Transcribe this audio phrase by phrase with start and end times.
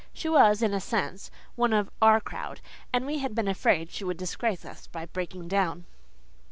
[0.15, 2.59] She was, in a sense, one of "our crowd,"
[2.91, 5.85] and we had been afraid she would disgrace us by breaking down.